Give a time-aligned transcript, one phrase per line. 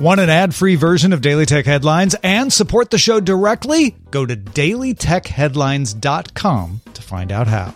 [0.00, 3.94] Want an ad free version of Daily Tech Headlines and support the show directly?
[4.10, 7.74] Go to dailytechheadlines.com to find out how.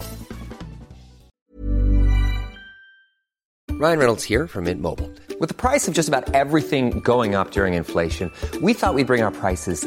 [3.72, 5.10] Ryan Reynolds here from Mint Mobile.
[5.38, 8.32] With the price of just about everything going up during inflation,
[8.62, 9.86] we thought we'd bring our prices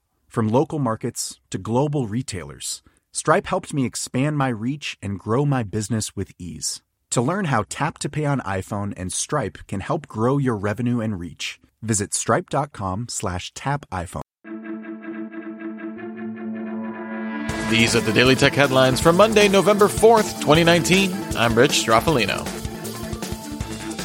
[0.31, 5.61] From local markets to global retailers, Stripe helped me expand my reach and grow my
[5.61, 6.81] business with ease.
[7.09, 11.01] To learn how Tap to Pay on iPhone and Stripe can help grow your revenue
[11.01, 14.21] and reach, visit stripe.com slash tap iPhone.
[17.69, 21.11] These are the Daily Tech headlines for Monday, November 4th, 2019.
[21.35, 22.47] I'm Rich Stroffolino.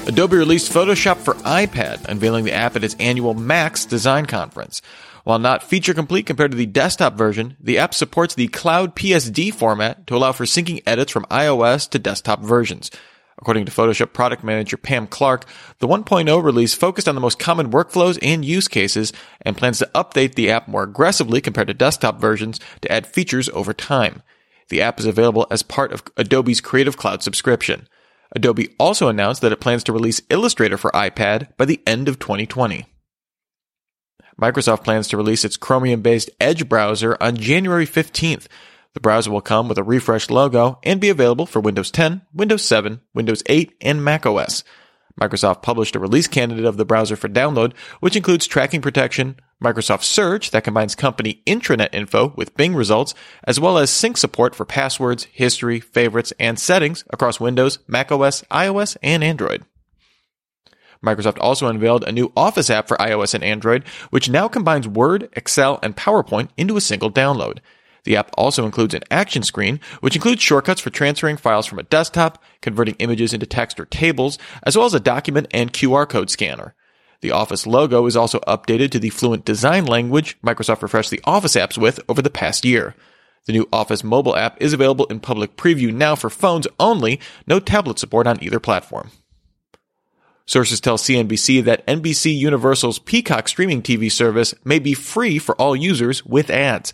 [0.08, 4.82] Adobe released Photoshop for iPad, unveiling the app at its annual Max design conference.
[5.26, 9.52] While not feature complete compared to the desktop version, the app supports the Cloud PSD
[9.52, 12.92] format to allow for syncing edits from iOS to desktop versions.
[13.36, 15.44] According to Photoshop product manager Pam Clark,
[15.80, 19.90] the 1.0 release focused on the most common workflows and use cases and plans to
[19.96, 24.22] update the app more aggressively compared to desktop versions to add features over time.
[24.68, 27.88] The app is available as part of Adobe's Creative Cloud subscription.
[28.36, 32.20] Adobe also announced that it plans to release Illustrator for iPad by the end of
[32.20, 32.86] 2020.
[34.40, 38.46] Microsoft plans to release its Chromium based Edge browser on January 15th.
[38.92, 42.62] The browser will come with a refreshed logo and be available for Windows 10, Windows
[42.62, 44.62] 7, Windows 8, and macOS.
[45.20, 50.02] Microsoft published a release candidate of the browser for download, which includes tracking protection, Microsoft
[50.02, 53.14] Search that combines company intranet info with Bing results,
[53.44, 58.98] as well as sync support for passwords, history, favorites, and settings across Windows, macOS, iOS,
[59.02, 59.64] and Android.
[61.04, 65.28] Microsoft also unveiled a new Office app for iOS and Android, which now combines Word,
[65.34, 67.58] Excel, and PowerPoint into a single download.
[68.04, 71.84] The app also includes an action screen, which includes shortcuts for transferring files from a
[71.84, 76.30] desktop, converting images into text or tables, as well as a document and QR code
[76.30, 76.74] scanner.
[77.20, 81.56] The Office logo is also updated to the fluent design language Microsoft refreshed the Office
[81.56, 82.94] apps with over the past year.
[83.46, 87.58] The new Office mobile app is available in public preview now for phones only, no
[87.58, 89.10] tablet support on either platform.
[90.46, 95.74] Sources tell CNBC that NBC Universal's Peacock streaming TV service may be free for all
[95.74, 96.92] users with ads.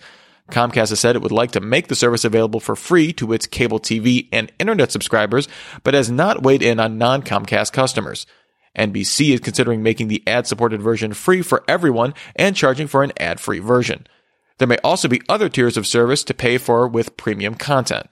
[0.51, 3.47] Comcast has said it would like to make the service available for free to its
[3.47, 5.49] cable TV and internet subscribers,
[5.85, 8.27] but has not weighed in on non Comcast customers.
[8.77, 13.13] NBC is considering making the ad supported version free for everyone and charging for an
[13.19, 14.07] ad free version.
[14.57, 18.07] There may also be other tiers of service to pay for with premium content.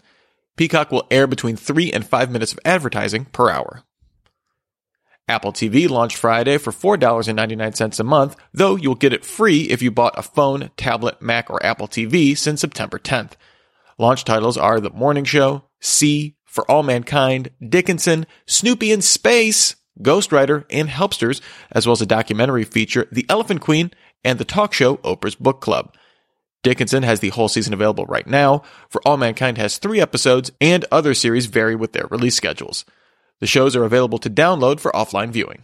[0.57, 3.85] Peacock will air between 3 and 5 minutes of advertising per hour.
[5.31, 9.93] Apple TV launched Friday for $4.99 a month, though you'll get it free if you
[9.93, 13.35] bought a phone, tablet, Mac, or Apple TV since September 10th.
[13.97, 20.65] Launch titles are The Morning Show, See, For All Mankind, Dickinson, Snoopy in Space, Ghostwriter,
[20.69, 21.41] and Helpsters,
[21.71, 23.93] as well as a documentary feature, The Elephant Queen,
[24.25, 25.95] and the talk show Oprah's Book Club.
[26.65, 28.63] Dickinson has the whole season available right now.
[28.89, 32.85] For All Mankind has three episodes, and other series vary with their release schedules.
[33.41, 35.63] The shows are available to download for offline viewing.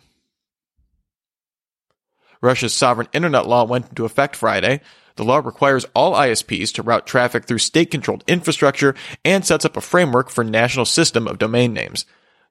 [2.41, 4.81] Russia's sovereign internet law went into effect Friday.
[5.17, 8.95] The law requires all ISPs to route traffic through state controlled infrastructure
[9.25, 12.05] and sets up a framework for national system of domain names.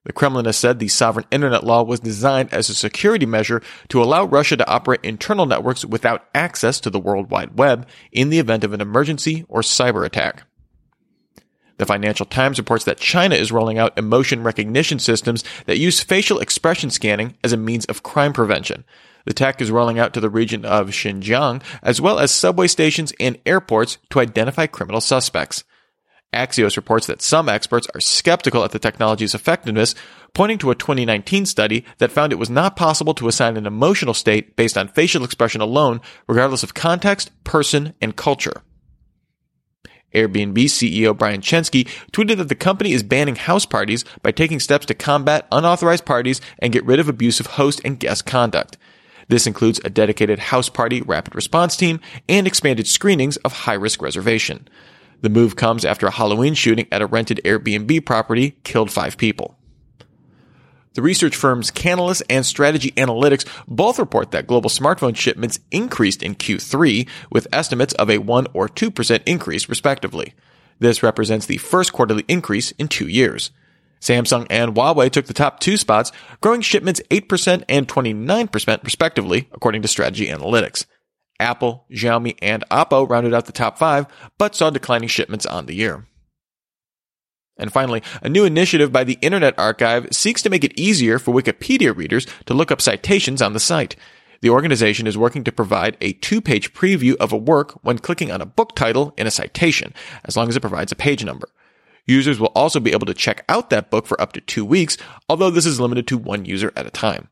[0.04, 4.04] The Kremlin has said the sovereign internet law was designed as a security measure to
[4.04, 8.38] allow Russia to operate internal networks without access to the World Wide Web in the
[8.40, 10.44] event of an emergency or cyber attack.
[11.78, 16.40] The Financial Times reports that China is rolling out emotion recognition systems that use facial
[16.40, 18.86] expression scanning as a means of crime prevention.
[19.26, 23.12] The tech is rolling out to the region of Xinjiang, as well as subway stations
[23.20, 25.64] and airports to identify criminal suspects.
[26.32, 29.96] Axios reports that some experts are skeptical at the technology's effectiveness,
[30.34, 34.14] pointing to a 2019 study that found it was not possible to assign an emotional
[34.14, 38.62] state based on facial expression alone, regardless of context, person, and culture.
[40.16, 44.86] Airbnb CEO Brian Chesky tweeted that the company is banning house parties by taking steps
[44.88, 48.78] to combat unauthorized parties and get rid of abusive host and guest conduct.
[49.28, 54.02] This includes a dedicated house party rapid response team and expanded screenings of high risk
[54.02, 54.68] reservation.
[55.22, 59.58] The move comes after a Halloween shooting at a rented Airbnb property killed five people.
[60.96, 66.36] The research firms Canalys and Strategy Analytics both report that global smartphone shipments increased in
[66.36, 70.34] Q3 with estimates of a 1 or 2% increase respectively.
[70.80, 73.52] This represents the first quarterly increase in two years.
[74.00, 79.82] Samsung and Huawei took the top two spots, growing shipments 8% and 29% respectively, according
[79.82, 80.86] to Strategy Analytics.
[81.42, 84.06] Apple, Xiaomi, and Oppo rounded out the top five,
[84.38, 86.06] but saw declining shipments on the year.
[87.58, 91.34] And finally, a new initiative by the Internet Archive seeks to make it easier for
[91.34, 93.96] Wikipedia readers to look up citations on the site.
[94.42, 98.42] The organization is working to provide a two-page preview of a work when clicking on
[98.42, 99.94] a book title in a citation,
[100.26, 101.48] as long as it provides a page number.
[102.06, 104.98] Users will also be able to check out that book for up to two weeks,
[105.30, 107.30] although this is limited to one user at a time.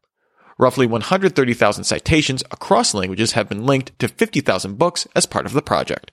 [0.58, 5.62] Roughly 130,000 citations across languages have been linked to 50,000 books as part of the
[5.62, 6.13] project.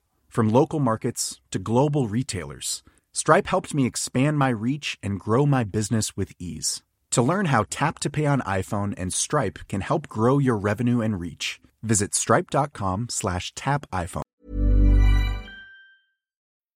[0.31, 5.65] From local markets to global retailers, Stripe helped me expand my reach and grow my
[5.65, 6.81] business with ease.
[7.11, 11.01] To learn how Tap to Pay on iPhone and Stripe can help grow your revenue
[11.01, 14.21] and reach, visit stripe.com slash tap iPhone.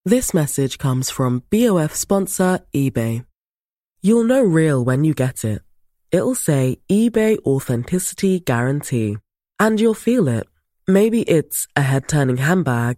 [0.04, 3.26] This message comes from BOF sponsor eBay.
[4.02, 5.62] You'll know real when you get it.
[6.12, 9.16] It'll say eBay Authenticity Guarantee.
[9.62, 10.46] And you'll feel it.
[10.90, 12.98] Maybe it's a head turning handbag,